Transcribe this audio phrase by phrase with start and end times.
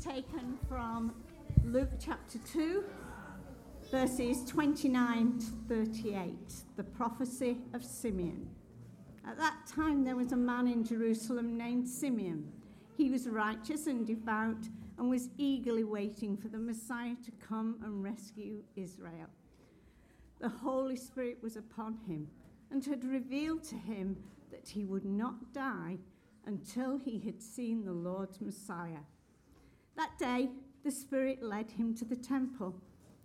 [0.00, 1.14] taken from
[1.64, 2.84] Luke chapter 2,
[3.90, 6.34] verses 29 to 38,
[6.76, 8.48] the prophecy of Simeon.
[9.26, 12.52] At that time, there was a man in Jerusalem named Simeon.
[12.96, 18.02] He was righteous and devout and was eagerly waiting for the Messiah to come and
[18.02, 19.30] rescue Israel.
[20.40, 22.28] The Holy Spirit was upon him
[22.70, 24.16] and had revealed to him
[24.50, 25.98] that he would not die
[26.44, 29.04] until he had seen the Lord's Messiah.
[29.96, 30.50] That day,
[30.84, 32.74] the Spirit led him to the temple.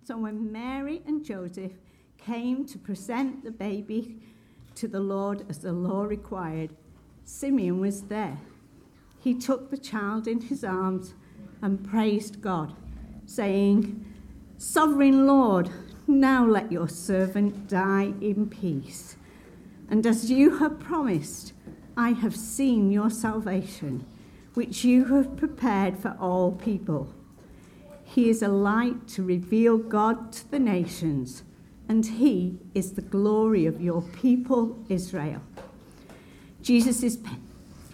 [0.04, 1.74] So when Mary and Joseph
[2.18, 4.22] came to present the baby
[4.76, 6.72] to the Lord as the law required,
[7.26, 8.38] Simeon was there.
[9.20, 11.14] He took the child in his arms
[11.62, 12.74] and praised God,
[13.26, 14.06] saying,
[14.58, 15.70] Sovereign Lord,
[16.08, 19.18] now let your servant die in peace.
[19.90, 21.54] And as you have promised,
[21.98, 24.06] I have seen your salvation,
[24.54, 27.14] which you have prepared for all people.
[28.04, 31.44] He is a light to reveal God to the nations,
[31.88, 35.42] and he is the glory of your people Israel.
[36.62, 37.18] Jesus'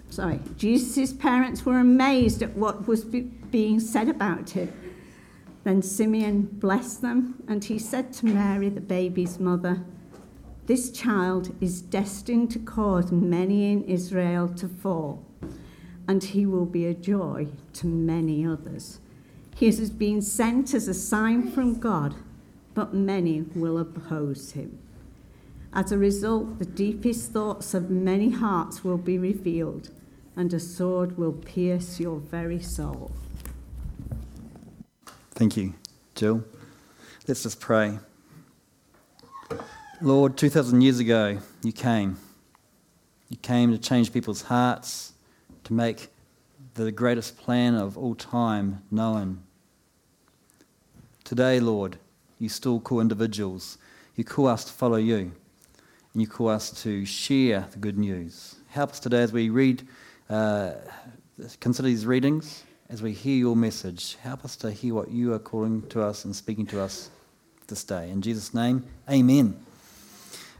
[0.10, 4.74] sorry, Jesus' parents were amazed at what was being said about him.
[5.64, 9.84] Then Simeon blessed them, and he said to Mary, the baby's mother,
[10.66, 15.27] This child is destined to cause many in Israel to fall,
[16.08, 19.00] and he will be a joy to many others.
[19.56, 22.16] He has been sent as a sign from God,
[22.74, 24.80] but many will oppose him.
[25.74, 29.90] As a result, the deepest thoughts of many hearts will be revealed,
[30.36, 33.12] and a sword will pierce your very soul.
[35.32, 35.74] Thank you,
[36.16, 36.44] Jill.
[37.28, 38.00] Let's just pray.
[40.02, 42.18] Lord, 2,000 years ago, you came.
[43.30, 45.14] You came to change people's hearts,
[45.68, 46.08] to make
[46.76, 49.44] the greatest plan of all time known.
[51.26, 51.98] Today, Lord,
[52.40, 53.78] you still call individuals.
[54.16, 55.34] You call us to follow you,
[56.14, 58.56] and you call us to share the good news.
[58.70, 59.86] Help us today as we read,
[60.30, 60.72] uh,
[61.60, 65.40] consider these readings as we hear your message, help us to hear what you are
[65.40, 67.10] calling to us and speaking to us
[67.68, 68.10] this day.
[68.10, 69.67] In Jesus' name, amen.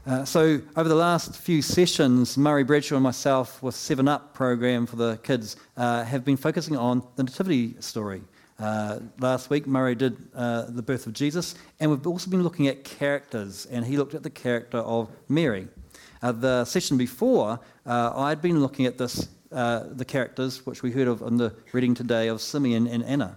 [0.08, 4.86] Uh, so, over the last few sessions, Murray Bradshaw and myself, with Seven Up program
[4.86, 8.22] for the kids, uh, have been focusing on the Nativity story.
[8.58, 12.68] Uh, last week, Murray did uh, the birth of Jesus, and we've also been looking
[12.68, 15.68] at characters, and he looked at the character of Mary.
[16.22, 21.20] Uh, the session before, I'd been looking at this the characters, which we heard of
[21.20, 23.36] in the reading today of Simeon and Anna.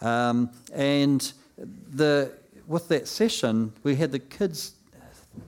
[0.00, 1.30] Um, and
[1.92, 2.32] the,
[2.66, 4.72] with that session, we had the kids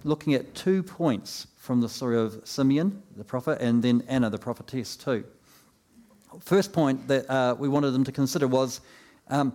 [0.04, 4.38] looking at two points from the story of Simeon, the prophet, and then Anna, the
[4.38, 5.24] prophetess, too.
[6.40, 8.80] First point that uh, we wanted them to consider was
[9.28, 9.52] um,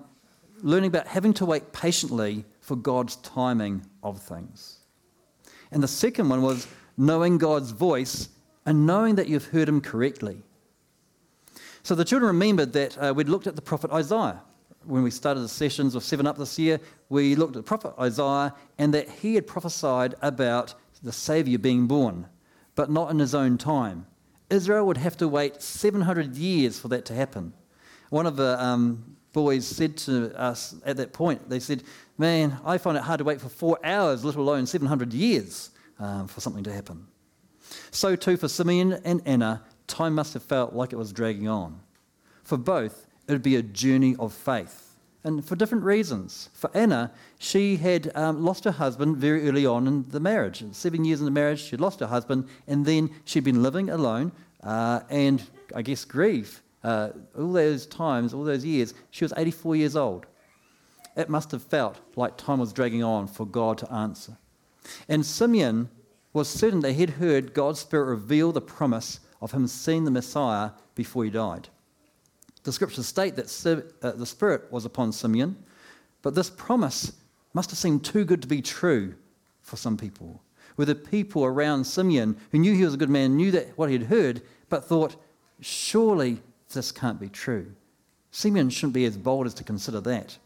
[0.61, 4.79] learning about having to wait patiently for God's timing of things.
[5.71, 8.29] And the second one was knowing God's voice
[8.65, 10.41] and knowing that you've heard him correctly.
[11.83, 14.41] So the children remembered that uh, we'd looked at the prophet Isaiah.
[14.87, 17.93] When we started the sessions of Seven Up this year, we looked at the prophet
[17.99, 22.27] Isaiah and that he had prophesied about the Saviour being born,
[22.73, 24.07] but not in his own time.
[24.49, 27.51] Israel would have to wait 700 years for that to happen.
[28.11, 31.83] One of the um, boys said to us at that point, they said,
[32.17, 36.29] Man, I find it hard to wait for four hours, let alone 700 years um,
[36.29, 37.07] for something to happen.
[37.91, 41.81] So too for Simeon and Anna, time must have felt like it was dragging on.
[42.43, 44.95] For both, it would be a journey of faith.
[45.23, 46.49] And for different reasons.
[46.53, 50.63] For Anna, she had um, lost her husband very early on in the marriage.
[50.71, 54.31] Seven years in the marriage, she'd lost her husband, and then she'd been living alone
[54.63, 55.43] uh, and,
[55.75, 56.63] I guess, grief.
[56.83, 60.25] Uh, all those times, all those years, she was 84 years old.
[61.17, 64.37] It must have felt like time was dragging on for God to answer.
[65.09, 65.89] And Simeon
[66.31, 70.71] was certain that he'd heard God's Spirit reveal the promise of him seeing the Messiah
[70.95, 71.69] before he died.
[72.67, 75.55] The scriptures state that uh, the Spirit was upon Simeon,
[76.21, 77.13] but this promise
[77.53, 79.15] must have seemed too good to be true
[79.61, 80.41] for some people.
[80.75, 83.89] Were the people around Simeon who knew he was a good man, knew that what
[83.89, 85.15] he'd heard, but thought,
[85.61, 86.41] surely
[86.73, 87.71] this can't be true.
[88.31, 90.37] Simeon shouldn't be as bold as to consider that.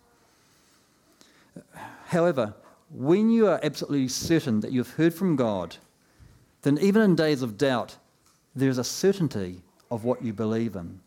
[2.06, 2.53] However,
[2.91, 5.77] when you are absolutely certain that you've heard from God,
[6.62, 7.95] then even in days of doubt,
[8.56, 11.00] there's a certainty of what you believe in.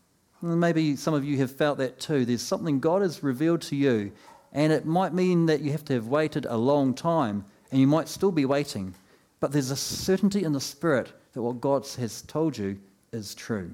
[0.45, 2.27] Maybe some of you have felt that too.
[2.27, 4.13] There's something God has revealed to you,
[4.53, 7.87] and it might mean that you have to have waited a long time, and you
[7.87, 8.95] might still be waiting,
[9.41, 12.79] but there's a certainty in the Spirit that what God has told you
[13.11, 13.71] is true.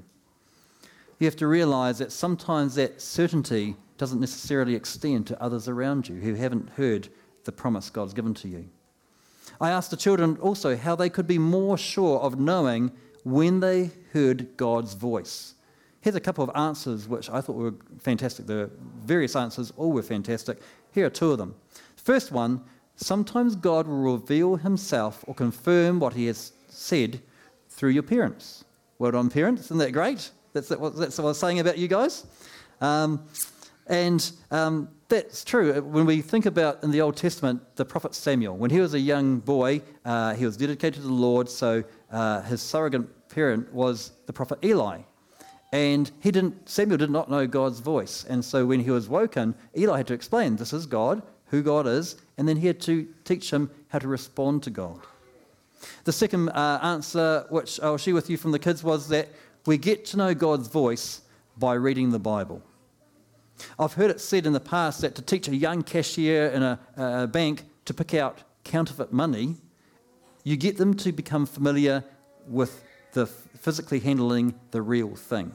[1.18, 6.14] you have to realize that sometimes that certainty doesn't necessarily extend to others around you
[6.16, 7.08] who haven't heard
[7.44, 8.68] the promise God's given to you.
[9.60, 12.92] I asked the children also how they could be more sure of knowing
[13.24, 15.54] when they heard God's voice.
[16.00, 18.46] Here's a couple of answers which I thought were fantastic.
[18.46, 18.70] The
[19.04, 20.58] various answers, all were fantastic.
[20.92, 21.54] Here are two of them.
[21.96, 22.62] First one
[22.96, 27.20] sometimes God will reveal himself or confirm what he has said
[27.68, 28.64] through your parents.
[28.98, 29.64] Well done, parents.
[29.64, 30.30] Isn't that great?
[30.52, 32.26] That's, what, that's what I was saying about you guys.
[32.80, 33.24] Um,
[33.86, 35.80] and um, that's true.
[35.82, 39.00] When we think about in the Old Testament, the prophet Samuel, when he was a
[39.00, 41.82] young boy, uh, he was dedicated to the Lord, so
[42.12, 45.00] uh, his surrogate parent was the prophet Eli.
[45.72, 48.24] And he didn't, Samuel did not know God's voice.
[48.28, 51.86] And so when he was woken, Eli had to explain this is God, who God
[51.86, 55.00] is, and then he had to teach him how to respond to God.
[56.04, 59.28] The second uh, answer, which I'll share with you from the kids, was that
[59.66, 61.22] we get to know God's voice
[61.56, 62.62] by reading the Bible.
[63.78, 66.78] I've heard it said in the past that to teach a young cashier in a,
[66.96, 69.56] a bank to pick out counterfeit money,
[70.44, 72.02] you get them to become familiar
[72.46, 75.52] with the physically handling the real thing.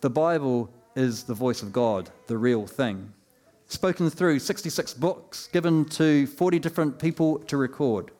[0.00, 3.12] The Bible is the voice of God, the real thing.
[3.66, 8.10] Spoken through 66 books, given to 40 different people to record.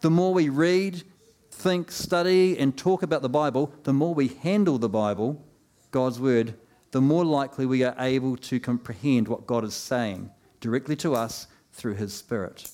[0.00, 1.02] The more we read,
[1.50, 5.42] think, study, and talk about the Bible, the more we handle the Bible,
[5.90, 6.54] God's Word,
[6.90, 10.30] the more likely we are able to comprehend what God is saying
[10.60, 12.70] directly to us through His Spirit.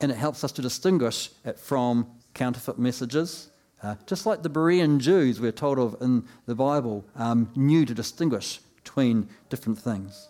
[0.00, 3.50] And it helps us to distinguish it from counterfeit messages.
[3.82, 7.94] Uh, just like the Berean Jews, we're told of in the Bible, um, knew to
[7.94, 10.28] distinguish between different things.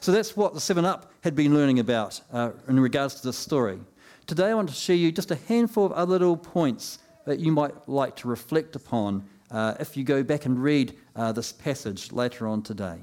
[0.00, 3.36] So that's what the 7 Up had been learning about uh, in regards to this
[3.36, 3.80] story.
[4.26, 7.52] Today I want to share you just a handful of other little points that you
[7.52, 12.12] might like to reflect upon uh, if you go back and read uh, this passage
[12.12, 12.98] later on today.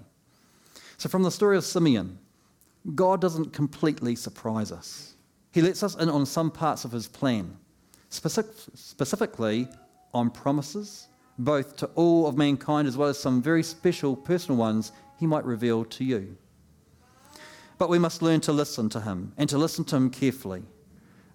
[0.97, 2.17] So, from the story of Simeon,
[2.95, 5.13] God doesn't completely surprise us.
[5.51, 7.57] He lets us in on some parts of his plan,
[8.09, 9.67] specific, specifically
[10.13, 11.07] on promises,
[11.38, 15.45] both to all of mankind as well as some very special personal ones he might
[15.45, 16.38] reveal to you.
[17.77, 20.63] But we must learn to listen to him and to listen to him carefully.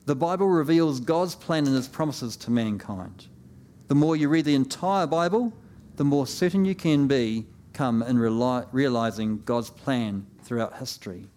[0.05, 3.29] The Bible reveals God's plan and his promises to mankind.
[3.89, 5.53] The more you read the entire Bible,
[5.97, 11.29] the more certain you can be come in realizing God's plan throughout history.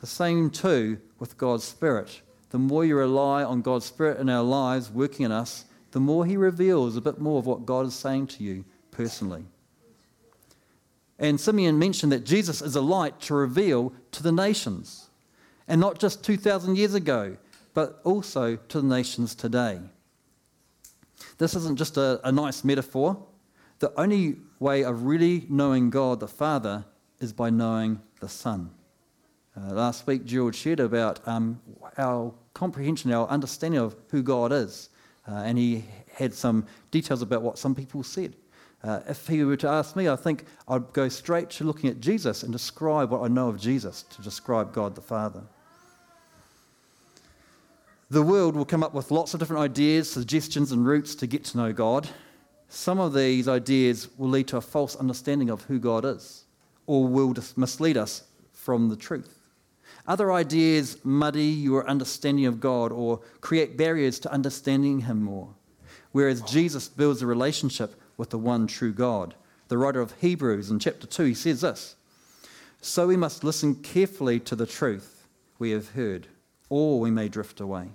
[0.00, 2.20] The same too with God's Spirit.
[2.54, 6.24] The more you rely on God's Spirit in our lives working in us, the more
[6.24, 9.42] He reveals a bit more of what God is saying to you personally.
[11.18, 15.10] And Simeon mentioned that Jesus is a light to reveal to the nations.
[15.66, 17.38] And not just 2,000 years ago,
[17.74, 19.80] but also to the nations today.
[21.38, 23.20] This isn't just a, a nice metaphor.
[23.80, 26.84] The only way of really knowing God the Father
[27.18, 28.70] is by knowing the Son.
[29.56, 31.60] Uh, last week, George shared about um,
[31.98, 34.88] our comprehension, our understanding of who God is.
[35.28, 38.34] Uh, and he had some details about what some people said.
[38.82, 42.00] Uh, if he were to ask me, I think I'd go straight to looking at
[42.00, 45.42] Jesus and describe what I know of Jesus to describe God the Father.
[48.10, 51.44] The world will come up with lots of different ideas, suggestions, and routes to get
[51.44, 52.08] to know God.
[52.68, 56.44] Some of these ideas will lead to a false understanding of who God is,
[56.86, 59.43] or will mislead us from the truth.
[60.06, 65.54] Other ideas muddy your understanding of God or create barriers to understanding Him more.
[66.12, 69.34] Whereas Jesus builds a relationship with the one true God.
[69.68, 71.96] The writer of Hebrews in chapter 2, he says this
[72.80, 75.26] So we must listen carefully to the truth
[75.58, 76.28] we have heard
[76.68, 77.88] or we may drift away.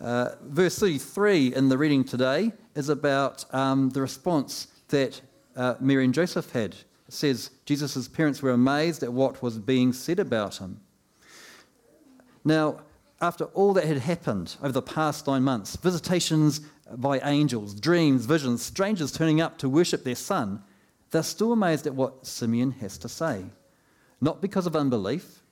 [0.00, 5.20] Uh, verse 33 in the reading today is about um, the response that
[5.56, 6.74] uh, Mary and Joseph had.
[7.12, 10.80] Says Jesus' parents were amazed at what was being said about him.
[12.44, 12.80] Now,
[13.20, 16.60] after all that had happened over the past nine months visitations
[16.96, 20.62] by angels, dreams, visions, strangers turning up to worship their son
[21.10, 23.44] they're still amazed at what Simeon has to say.
[24.20, 25.42] Not because of unbelief,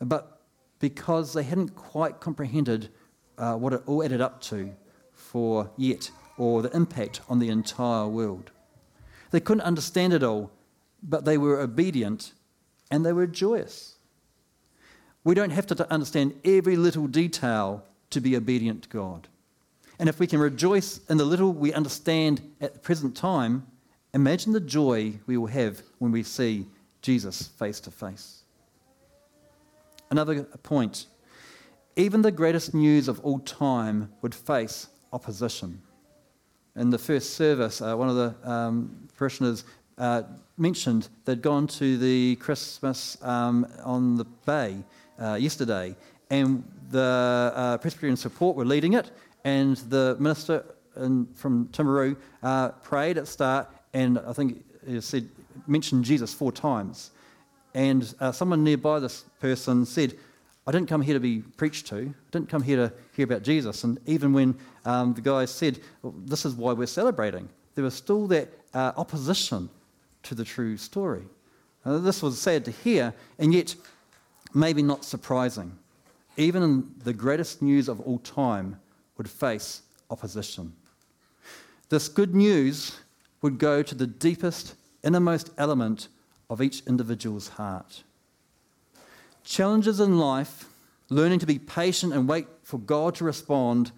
[0.00, 0.42] but
[0.78, 2.90] because they hadn't quite comprehended
[3.38, 4.74] uh, what it all added up to
[5.12, 8.50] for yet, or the impact on the entire world.
[9.30, 10.50] They couldn't understand it all,
[11.08, 12.32] but they were obedient
[12.90, 13.96] and they were joyous.
[15.24, 19.28] We don't have to understand every little detail to be obedient to God.
[19.98, 23.66] And if we can rejoice in the little we understand at the present time,
[24.12, 26.66] imagine the joy we will have when we see
[27.02, 28.42] Jesus face to face.
[30.10, 31.06] Another point
[31.96, 35.80] even the greatest news of all time would face opposition.
[36.76, 39.64] In the first service, uh, one of the um, parishioners
[39.98, 40.22] uh,
[40.58, 44.76] mentioned they'd gone to the Christmas um, on the Bay
[45.20, 45.96] uh, yesterday,
[46.30, 49.10] and the uh, Presbyterian support were leading it,
[49.44, 50.64] and the minister
[50.96, 55.28] in, from Timaru uh, prayed at start, and I think he said
[55.66, 57.10] mentioned Jesus four times.
[57.74, 60.14] And uh, someone nearby this person said,
[60.66, 61.96] I didn't come here to be preached to.
[61.96, 63.84] I didn't come here to hear about Jesus.
[63.84, 67.94] And even when um, the guy said, well, This is why we're celebrating, there was
[67.94, 69.68] still that uh, opposition
[70.26, 71.22] to the true story.
[71.84, 73.74] Uh, this was sad to hear, and yet
[74.52, 75.78] maybe not surprising.
[76.36, 78.78] Even the greatest news of all time
[79.16, 80.72] would face opposition.
[81.88, 82.98] This good news
[83.42, 86.08] would go to the deepest, innermost element
[86.50, 88.02] of each individual's heart.
[89.44, 90.68] Challenges in life,
[91.08, 93.92] learning to be patient and wait for God to respond,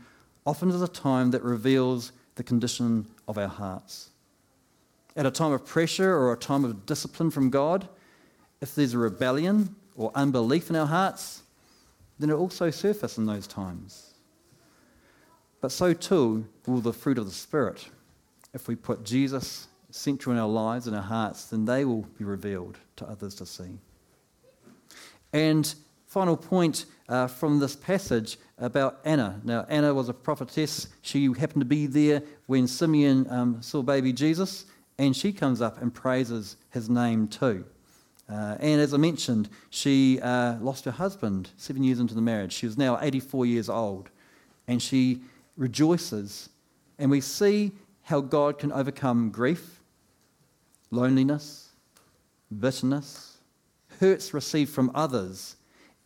[0.44, 4.10] often is a time that reveals the condition of our hearts.
[5.18, 7.88] At a time of pressure or a time of discipline from God,
[8.60, 11.42] if there's a rebellion or unbelief in our hearts,
[12.20, 14.14] then it also surface in those times.
[15.60, 17.88] But so too will the fruit of the Spirit.
[18.54, 22.24] If we put Jesus central in our lives and our hearts, then they will be
[22.24, 23.80] revealed to others to see.
[25.32, 25.74] And
[26.06, 29.40] final point uh, from this passage about Anna.
[29.44, 30.88] Now, Anna was a prophetess.
[31.02, 34.66] She happened to be there when Simeon um, saw baby Jesus,
[34.98, 37.64] and she comes up and praises his name too.
[38.28, 42.52] Uh, and as I mentioned, she uh, lost her husband seven years into the marriage.
[42.52, 44.10] She was now 84 years old,
[44.66, 45.22] and she
[45.56, 46.50] rejoices.
[46.98, 49.80] And we see how God can overcome grief,
[50.90, 51.70] loneliness,
[52.58, 53.38] bitterness,
[54.00, 55.56] hurts received from others,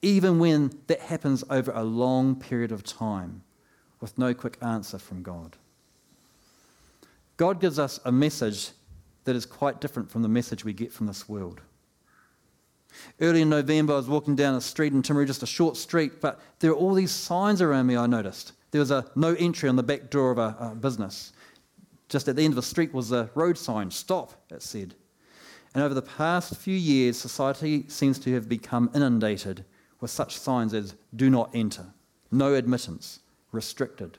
[0.01, 3.43] even when that happens over a long period of time
[4.01, 5.57] with no quick answer from God.
[7.37, 8.71] God gives us a message
[9.25, 11.61] that is quite different from the message we get from this world.
[13.21, 16.21] Early in November, I was walking down a street in Timaru, just a short street,
[16.21, 18.52] but there were all these signs around me I noticed.
[18.71, 21.33] There was a no entry on the back door of a, a business.
[22.09, 24.95] Just at the end of the street was a road sign, stop, it said.
[25.75, 29.64] And over the past few years, society seems to have become inundated
[30.00, 31.87] with such signs as do not enter,
[32.31, 33.21] no admittance,
[33.52, 34.19] restricted.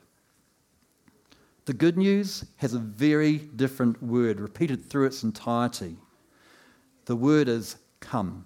[1.65, 5.95] The good news has a very different word repeated through its entirety.
[7.05, 8.45] The word is come.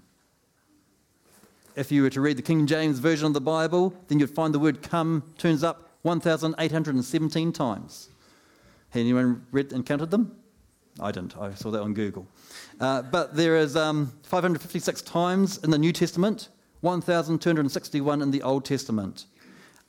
[1.75, 4.53] If you were to read the King James Version of the Bible, then you'd find
[4.53, 8.09] the word come turns up 1,817 times.
[8.93, 10.35] Anyone read and counted them?
[10.99, 11.37] I didn't.
[11.37, 12.27] I saw that on Google.
[12.79, 16.49] Uh, but there is um, 556 times in the New Testament,
[16.81, 19.25] 1,261 in the Old Testament.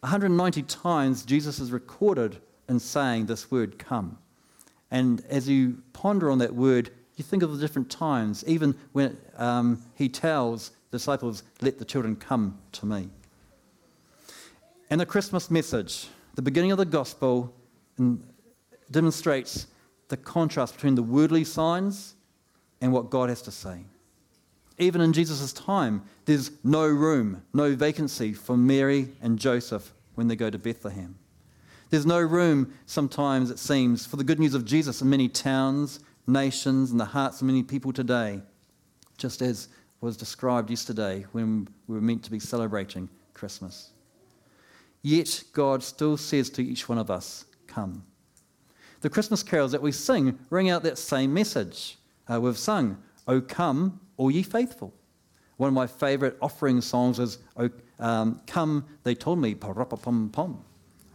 [0.00, 4.18] 190 times Jesus is recorded in saying this word, come.
[4.90, 9.16] And as you ponder on that word, you think of the different times, even when
[9.36, 13.08] um, he tells disciples, Let the children come to me.
[14.90, 17.52] And the Christmas message, the beginning of the gospel,
[18.90, 19.66] demonstrates
[20.08, 22.14] the contrast between the worldly signs
[22.80, 23.80] and what God has to say.
[24.78, 30.36] Even in Jesus' time, there's no room, no vacancy for Mary and Joseph when they
[30.36, 31.16] go to Bethlehem.
[31.90, 36.00] There's no room, sometimes it seems, for the good news of Jesus in many towns,
[36.26, 38.42] nations, and the hearts of many people today,
[39.16, 39.68] just as
[40.00, 43.90] was described yesterday when we were meant to be celebrating Christmas.
[45.02, 48.04] Yet God still says to each one of us, Come.
[49.00, 51.98] The Christmas carols that we sing ring out that same message.
[52.30, 54.92] Uh, we've sung, O come, all ye faithful.
[55.56, 60.30] One of my favourite offering songs is, O um, come, they told me, pa pom
[60.30, 60.64] pom.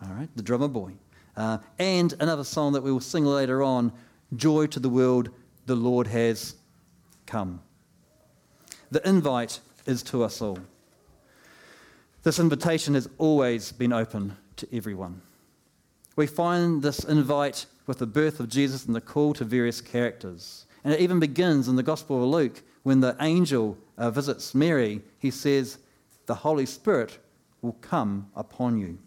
[0.03, 0.93] All right, the drummer boy.
[1.38, 3.91] Uh, and another song that we will sing later on,
[4.36, 5.29] Joy to the world,
[5.65, 6.55] the Lord has
[7.25, 7.62] come.
[8.91, 10.60] The invite is to us all.
[12.24, 15.22] This invitation has always been open to everyone.
[16.15, 20.65] We find this invite with the birth of Jesus and the call to various characters.
[20.83, 25.01] And it even begins in the Gospel of Luke when the angel uh, visits Mary.
[25.19, 25.77] He says,
[26.25, 27.19] The Holy Spirit
[27.62, 28.98] will come upon you.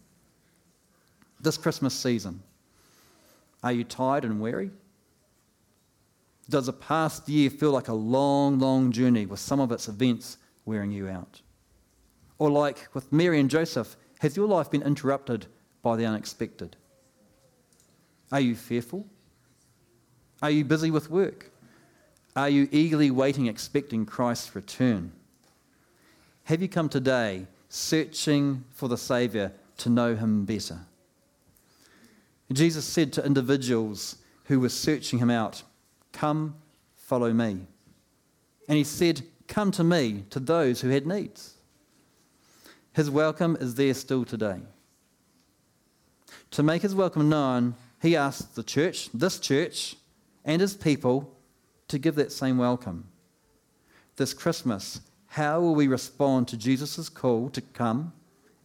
[1.46, 2.42] This Christmas season,
[3.62, 4.72] are you tired and weary?
[6.50, 10.38] Does the past year feel like a long, long journey with some of its events
[10.64, 11.40] wearing you out?
[12.40, 15.46] Or, like with Mary and Joseph, has your life been interrupted
[15.84, 16.74] by the unexpected?
[18.32, 19.06] Are you fearful?
[20.42, 21.52] Are you busy with work?
[22.34, 25.12] Are you eagerly waiting, expecting Christ's return?
[26.42, 30.80] Have you come today searching for the Saviour to know Him better?
[32.52, 35.62] Jesus said to individuals who were searching him out,
[36.12, 36.54] Come,
[36.94, 37.66] follow me.
[38.68, 41.54] And he said, Come to me, to those who had needs.
[42.92, 44.60] His welcome is there still today.
[46.52, 49.96] To make his welcome known, he asked the church, this church,
[50.44, 51.36] and his people
[51.88, 53.08] to give that same welcome.
[54.16, 58.12] This Christmas, how will we respond to Jesus' call to come?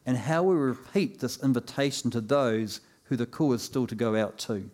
[0.05, 2.81] And how will we repeat this invitation to those
[3.11, 4.71] who the call is still to go out to?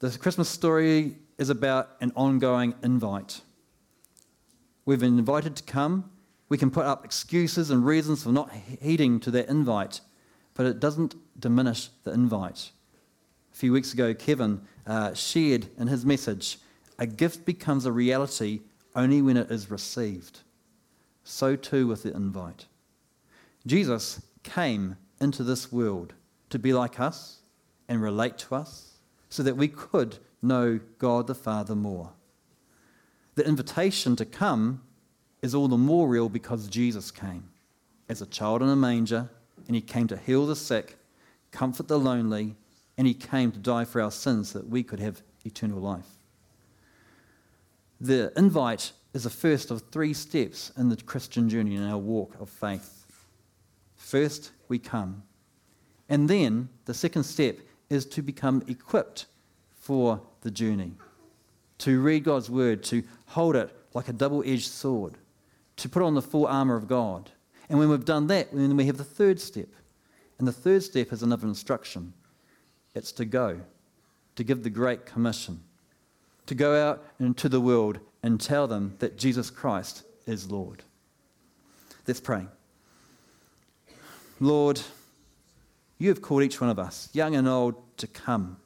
[0.00, 3.42] The Christmas story is about an ongoing invite.
[4.84, 6.10] We've been invited to come.
[6.48, 10.00] We can put up excuses and reasons for not heeding to that invite,
[10.54, 12.72] but it doesn't diminish the invite.
[13.52, 16.58] A few weeks ago, Kevin uh, shared in his message
[16.98, 18.62] a gift becomes a reality
[18.96, 20.40] only when it is received.
[21.22, 22.66] So too with the invite.
[23.64, 26.14] Jesus came into this world
[26.52, 27.38] to be like us
[27.88, 32.12] and relate to us so that we could know God the Father more.
[33.34, 34.82] The invitation to come
[35.40, 37.48] is all the more real because Jesus came
[38.08, 39.30] as a child in a manger
[39.66, 40.98] and he came to heal the sick,
[41.50, 42.54] comfort the lonely,
[42.98, 46.18] and he came to die for our sins so that we could have eternal life.
[48.00, 52.38] The invite is the first of three steps in the Christian journey in our walk
[52.40, 53.06] of faith.
[53.96, 55.22] First, we come.
[56.12, 57.56] And then the second step
[57.88, 59.24] is to become equipped
[59.74, 60.92] for the journey.
[61.78, 65.16] To read God's word, to hold it like a double edged sword,
[65.76, 67.30] to put on the full armour of God.
[67.70, 69.70] And when we've done that, then we have the third step.
[70.38, 72.12] And the third step is another instruction
[72.94, 73.62] it's to go,
[74.36, 75.62] to give the Great Commission,
[76.44, 80.82] to go out into the world and tell them that Jesus Christ is Lord.
[82.06, 82.46] Let's pray.
[84.40, 84.82] Lord,
[86.02, 88.56] you have called each one of us, young and old, to come.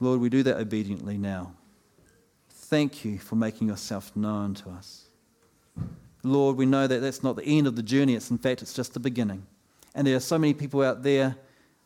[0.00, 1.52] Lord, we do that obediently now.
[2.48, 5.10] Thank you for making yourself known to us.
[6.22, 8.14] Lord, we know that that's not the end of the journey.
[8.14, 9.46] It's in fact, it's just the beginning.
[9.94, 11.36] And there are so many people out there,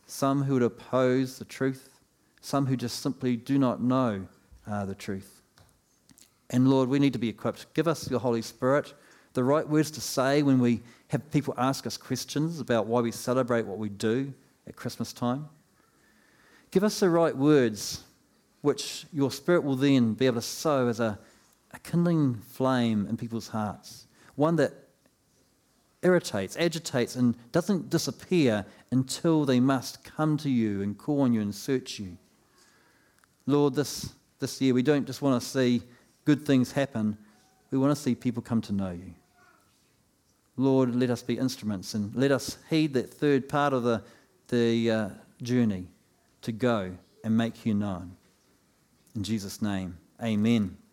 [0.07, 1.91] some who would oppose the truth,
[2.41, 4.25] some who just simply do not know
[4.71, 5.43] uh, the truth.
[6.49, 7.75] And Lord, we need to be equipped.
[7.75, 8.95] Give us your Holy Spirit,
[9.33, 13.11] the right words to say when we have people ask us questions about why we
[13.11, 14.33] celebrate what we do
[14.69, 15.49] at Christmas time.
[16.71, 18.05] Give us the right words,
[18.61, 21.19] which your Spirit will then be able to sow as a,
[21.73, 24.07] a kindling flame in people's hearts.
[24.37, 24.73] One that
[26.03, 31.41] irritates, agitates, and doesn't disappear until they must come to you and call on you
[31.41, 32.17] and search you.
[33.47, 35.83] Lord, this, this year we don't just want to see
[36.25, 37.19] good things happen,
[37.73, 39.13] we want to see people come to know you.
[40.61, 44.03] Lord, let us be instruments and let us heed that third part of the,
[44.49, 45.09] the uh,
[45.43, 45.87] journey
[46.43, 46.93] to go
[47.25, 48.17] and make you known.
[49.15, 50.77] In Jesus' name, amen.